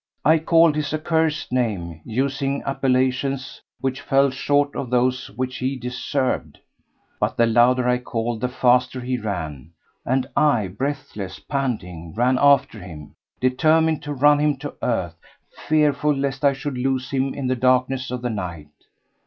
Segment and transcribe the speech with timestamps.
[0.25, 5.75] I called his accursed name, using appellations which fell far short of those which he
[5.77, 6.57] deserved.
[7.19, 12.79] But the louder I called the faster he ran, and I, breathless, panting, ran after
[12.79, 15.19] him, determined to run him to earth,
[15.67, 18.69] fearful lest I should lose him in the darkness of the night.